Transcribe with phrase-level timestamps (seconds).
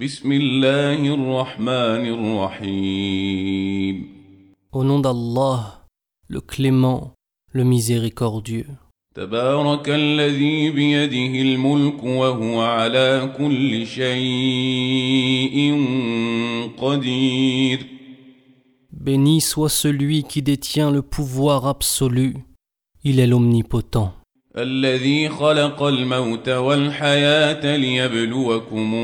[0.00, 3.96] بسم الله الرحمن الرحيم
[4.72, 5.86] Au nom d'Allah,
[6.28, 7.14] le clément,
[7.54, 8.66] le miséricordieux.
[9.14, 15.56] تبارك الذي بيده الملك وهو على كل شيء
[16.78, 17.86] قدير
[18.92, 22.34] Béni soit celui qui détient le pouvoir absolu.
[23.02, 24.12] Il est l'omnipotent.
[24.58, 28.94] الذي خلق الموت والحياة ليبلوكم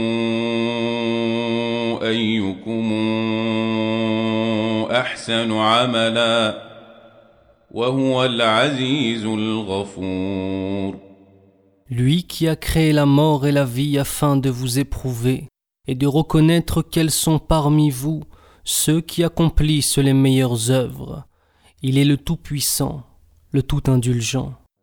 [2.03, 2.93] أيكم
[4.91, 6.63] أحسن عملا
[7.71, 10.97] وهو العزيز الغفور
[11.91, 15.49] Lui qui a créé la mort et la vie afin de vous éprouver
[15.87, 18.23] et de reconnaître quels sont parmi vous
[18.65, 21.27] ceux qui accomplissent les meilleures œuvres.
[21.83, 23.03] Il est le Tout-Puissant,
[23.51, 24.55] le Tout-Indulgent.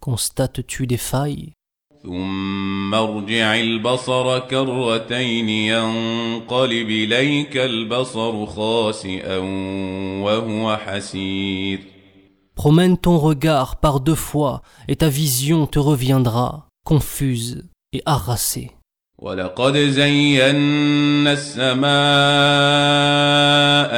[0.00, 1.52] Constates-tu des failles
[2.02, 9.38] ثم ارجع البصر كرتين ينقلب إليك البصر خاسئا
[10.22, 11.94] وهو حسير
[12.56, 18.70] Promène ton regard par deux fois et ta vision te reviendra, confuse et harassée.
[19.24, 21.84] ولقد زينا السماء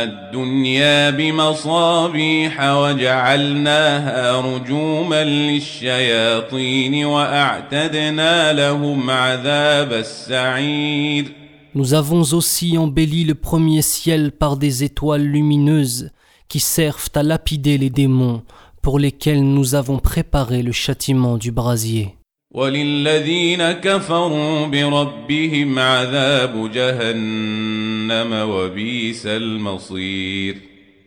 [0.05, 11.33] الدنيا بمصابيح وجعلناها رجوما للشياطين وأعتدنا لهم عذاب السعير
[11.75, 16.11] Nous avons aussi embelli le premier ciel par des étoiles lumineuses
[16.49, 18.43] qui servent à lapider les démons
[18.81, 22.17] pour lesquels nous avons préparé le châtiment du brasier.
[22.54, 30.56] وللذين كفروا بربهم عذاب جهنم وبئس المصير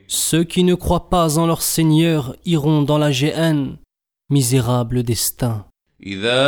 [0.06, 3.76] Ceux qui ne croient pas en leur Seigneur iront dans la géhenne.
[4.30, 5.64] Misérable destin.
[6.06, 6.44] إذا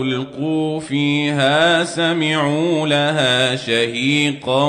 [0.00, 4.64] ألقوا فيها سمعوا لها شهيقا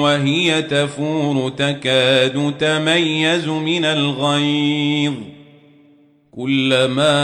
[0.00, 5.14] وهي تفور تكاد تميز من الغيظ
[6.33, 7.19] كلما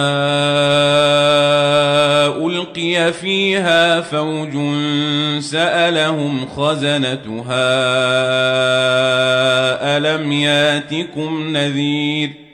[2.45, 4.53] ألقي فيها فوج
[5.39, 7.67] سألهم خزنتها
[9.97, 12.45] ألم ياتكم نذير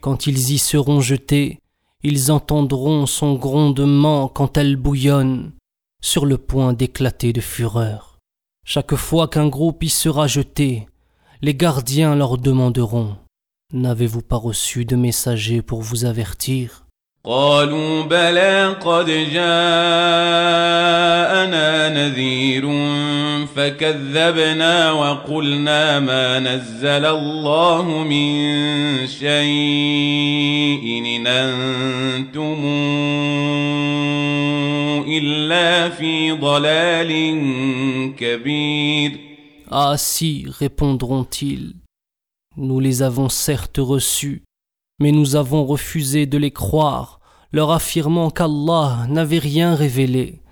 [0.00, 1.58] Quand ils y seront jetés,
[2.04, 5.50] ils entendront son grondement quand elle bouillonne,
[6.00, 8.18] sur le point d'éclater de fureur.
[8.64, 10.86] Chaque fois qu'un groupe y sera jeté,
[11.42, 13.16] les gardiens leur demanderont
[13.72, 16.86] N'avez-vous pas reçu de messager pour vous avertir
[17.26, 19.48] قالوا بلى قد جاءنا
[21.88, 22.62] نذير
[23.56, 30.84] فكذبنا وقلنا ما نزل الله من شيء
[31.16, 32.64] إن أنتم
[35.08, 37.12] إلا في ضلال
[38.16, 39.26] كبير
[39.68, 41.74] Ah si, répondront-ils,
[42.56, 44.44] nous les avons certes reçus,
[44.98, 47.20] mais nous avons refusé de les croire,
[47.52, 50.42] leur affirmant qu'Allah n'avait rien révélé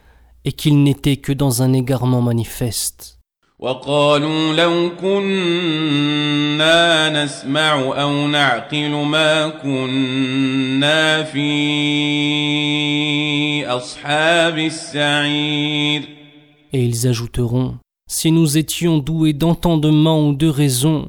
[0.44, 3.18] et qu'il n'était que dans un égarement manifeste.
[3.58, 6.74] وقالوا لو كنا
[7.24, 11.46] نسمع أو نعقل ما كنا في
[13.66, 16.02] أصحاب السعير
[16.72, 17.76] Et ils ajouteront,
[18.08, 21.08] si nous étions doués d'entendement ou de raison,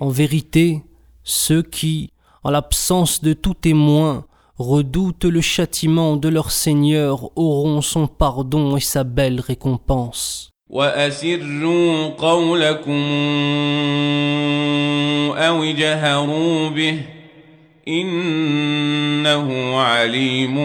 [0.00, 0.82] En vérité,
[1.24, 4.26] ceux qui, en l'absence de tout témoin,
[4.58, 10.50] redoutent le châtiment de leur Seigneur auront son pardon et sa belle récompense.
[10.70, 13.02] وأسروا قولكم
[15.36, 16.98] أو اجهروا به
[17.88, 20.56] إنه عليم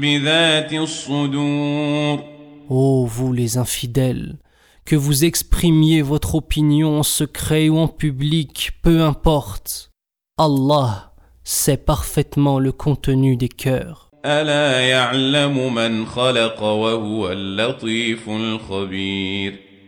[0.00, 2.32] بذات الصدور
[2.68, 4.38] Ô vous les infidèles,
[4.87, 9.91] que vous exprimiez votre opinion en secret ou en public, peu importe.
[10.37, 11.13] Allah
[11.43, 14.09] sait parfaitement le contenu des cœurs.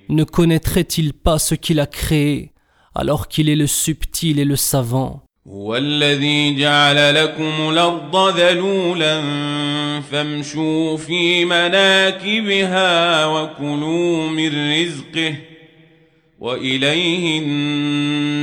[0.10, 2.52] Ne connaîtrait-il pas ce qu'il a créé
[2.94, 5.24] alors qu'il est le subtil et le savant?
[5.49, 9.20] هو الذي جعل لكم الأرض ذلولا
[10.00, 15.35] فامشوا في مناكبها وكلوا من رزقه
[16.41, 17.38] وإليه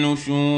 [0.02, 0.52] النشور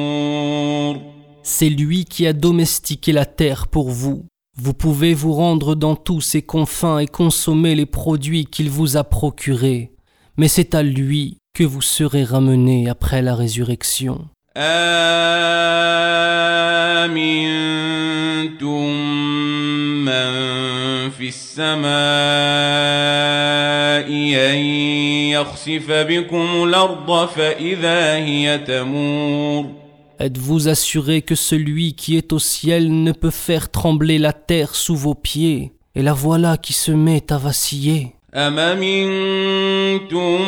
[1.45, 4.25] C'est lui qui a domestiqué la terre pour vous.
[4.57, 9.03] Vous pouvez vous rendre dans tous ses confins et consommer les produits qu'il vous a
[9.03, 9.91] procurés.
[10.37, 14.29] Mais c'est à lui que vous serez ramenés après la résurrection.
[17.33, 18.89] أمنتم
[20.05, 20.29] من
[21.09, 21.93] في السماء
[24.51, 24.57] أن
[25.35, 29.83] يخسف بكم الأرض فإذا هي تمور
[30.19, 34.95] Êtes-vous assuré que celui qui est au ciel ne peut faire trembler la terre sous
[34.95, 38.15] vos pieds Et la voilà qui se met à vaciller.
[38.35, 40.41] أم أمنتم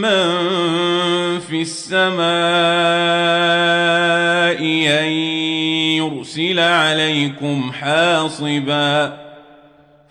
[0.00, 2.18] من في السماء
[5.00, 5.12] أن
[5.98, 9.18] يرسل عليكم حاصبا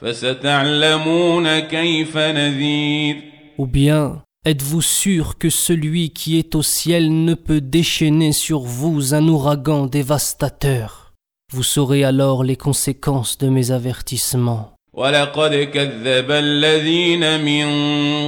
[0.01, 3.15] فستعلمون كيف نذير
[3.57, 9.15] Ou bien, êtes-vous sûr que celui qui est au ciel ne peut déchaîner sur vous
[9.15, 11.13] un ouragan dévastateur
[11.51, 14.73] Vous saurez alors les conséquences de mes avertissements.
[14.94, 17.66] ولقد كذب الذين من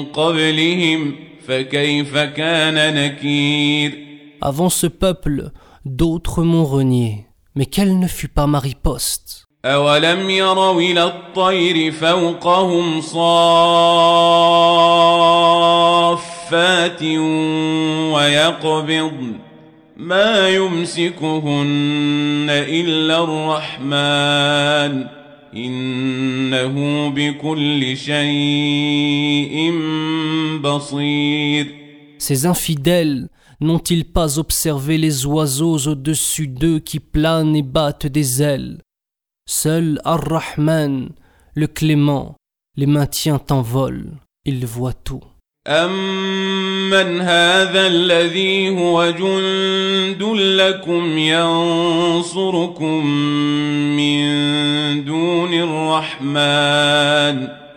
[0.05, 1.14] قبلهم
[1.49, 4.05] فكيف كان نكير
[4.40, 5.50] Avant ce peuple,
[5.87, 7.26] d'autres m'ont renié.
[7.55, 13.00] Mais quelle ne fut pas ma riposte أولم يروا إلى الطير فوقهم
[15.81, 17.02] صافات
[18.12, 19.32] ويقبضن
[19.96, 25.06] ما يمسكهن إلا الرحمن
[25.56, 29.72] إنه بكل شيء
[30.62, 31.80] بصير
[32.19, 33.30] Ces infidèles
[33.62, 38.81] n'ont-ils pas observé les oiseaux au-dessus d'eux qui planent et battent des ailes
[39.48, 41.10] Seul Ar-Rahman,
[41.56, 42.36] le clément,
[42.78, 44.12] les maintient en vol.
[44.46, 45.24] Il voit tout.
[45.68, 53.04] أمن هذا الذي هو جند لكم ينصركم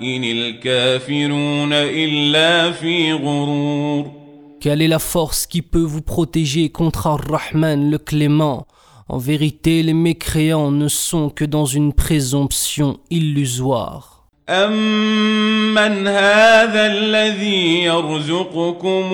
[0.01, 4.23] إن الكافرون إلا في غرور
[4.61, 8.69] Quelle est la force qui peut vous protéger contre Ar-Rahman, le clément
[9.09, 14.13] En vérité, les mécréants ne sont que dans une présomption illusoire.
[14.49, 19.13] أمن هذا الذي يرزقكم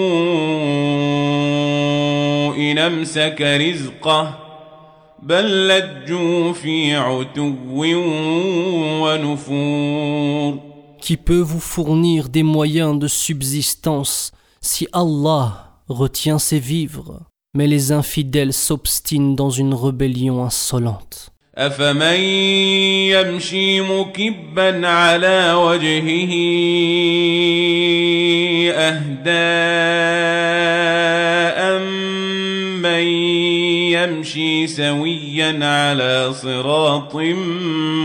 [2.57, 4.39] إن أمسك رزقه
[5.23, 7.53] بل لجوا في عتو
[9.03, 10.59] ونفور
[11.03, 17.23] Qui peut vous fournir des moyens de subsistance si Allah retient ses vivres
[17.55, 21.31] Mais les infidèles s'obstinent dans une rébellion insolente.
[21.59, 22.21] أفمن
[23.11, 26.33] يمشي مكبا على وجهه
[28.73, 29.31] أهدى
[31.59, 33.03] أمن
[33.93, 37.17] يمشي سويا على صراط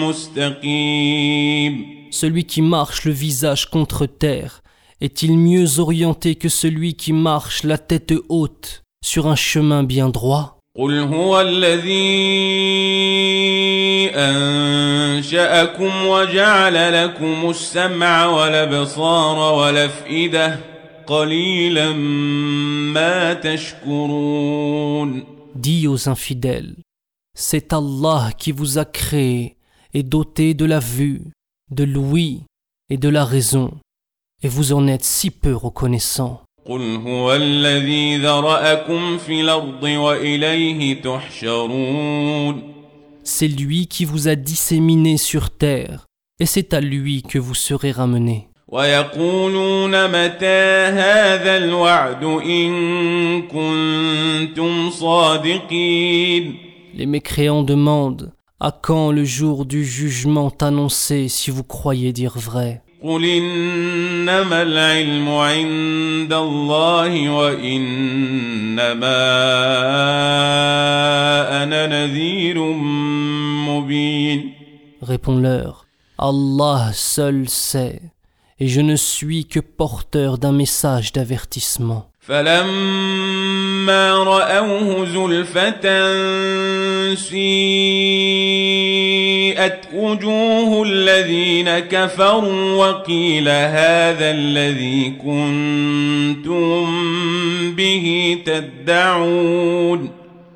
[0.01, 4.61] مستقيم Celui qui marche le visage contre terre
[5.01, 10.59] est-il mieux orienté que celui qui marche la tête haute sur un chemin bien droit
[10.77, 11.93] قل هو الذي
[14.15, 20.59] أنشأكم وجعل لكم السمع والأبصار والأفئدة
[21.07, 21.91] قليلا
[22.93, 25.23] ما تشكرون
[25.55, 26.75] Dis aux infidèles,
[27.37, 29.57] c'est Allah qui vous a créé
[29.93, 31.21] et doté de la vue,
[31.70, 32.42] de l'ouïe
[32.90, 33.72] et de la raison,
[34.42, 36.42] et vous en êtes si peu reconnaissant.
[43.24, 46.06] C'est lui qui vous a disséminé sur terre,
[46.38, 48.48] et c'est à lui que vous serez ramenés.
[56.94, 62.81] Les mécréants demandent À quand le jour du jugement annoncé si vous croyez dire vrai
[63.03, 68.83] قل إنما العلم عند الله وإنما
[71.63, 72.59] أنا نذير
[73.67, 74.53] مبين
[75.01, 75.85] Réponds-leur,
[76.17, 78.01] Allah seul sait,
[78.57, 82.09] et je ne suis que porteur d'un message d'avertissement.
[82.27, 85.83] فلما رأوه زلفة
[87.15, 88.73] سيئت
[89.93, 96.85] وجوه الذين كفروا وقيل هذا الذي كنتم
[97.75, 100.09] به تدعون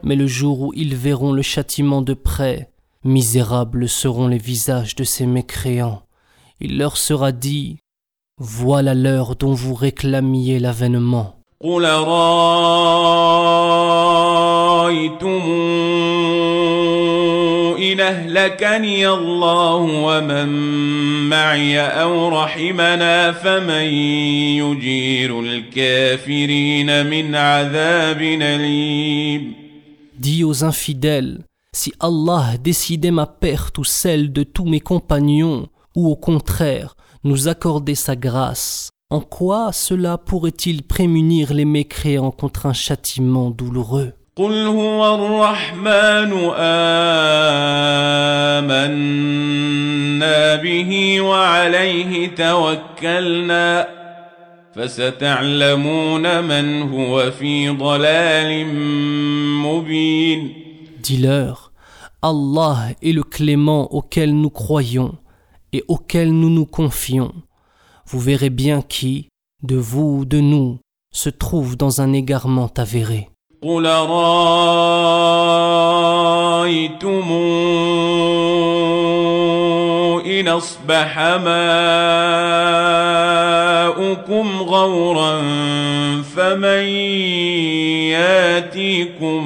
[0.03, 2.69] Mais le jour où ils verront le châtiment de près,
[3.03, 6.03] misérables seront les visages de ces mécréants.
[6.61, 7.79] Il leur sera dit,
[8.37, 11.37] Voilà l'heure dont vous réclamiez l'avènement.
[11.62, 12.22] قل رأيتم
[17.78, 20.48] إن أهلكني الله ومن
[21.28, 23.84] معي أو رحمنا فمن
[24.58, 29.54] يجير الكافرين من عذاب أليم
[30.18, 36.08] Dis aux infidèles, si Allah décidait ma perte ou celle de tous mes compagnons, ou
[36.08, 42.73] au contraire nous accordait sa grâce, en quoi cela pourrait-il prémunir les mécréants contre un
[42.73, 46.33] châtiment douloureux قل هو الرحمن
[48.57, 53.87] آمنا به وعليه توكلنا
[54.75, 58.65] فستعلمون من هو في ضلال
[59.63, 60.53] مبين
[61.01, 61.71] Dis-leur,
[62.21, 65.15] Allah est le clément auquel nous croyons
[65.73, 67.31] et auquel nous nous confions.
[68.11, 69.29] Vous verrez bien qui,
[69.63, 70.79] de vous ou de nous,
[71.13, 73.29] se trouve dans un égarement avéré.
[73.61, 73.85] قل
[76.57, 77.31] رأيتم
[80.25, 81.19] إن أصبح
[83.97, 85.41] ماؤكم غورا
[86.21, 86.83] فمن
[88.13, 89.41] ياتيكم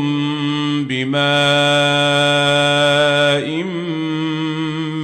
[0.89, 1.21] بماء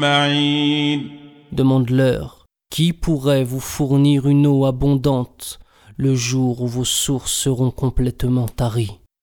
[0.01, 1.17] معين
[1.53, 2.40] Demande-leur,
[2.72, 5.60] qui pourrait vous fournir une eau abondante
[5.98, 9.01] le jour où vos sources seront complètement taries?